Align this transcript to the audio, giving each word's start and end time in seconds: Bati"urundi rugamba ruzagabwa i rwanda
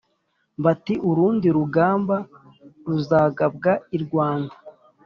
Bati"urundi 0.63 1.47
rugamba 1.57 2.15
ruzagabwa 2.87 3.71
i 3.95 3.97
rwanda 4.03 4.55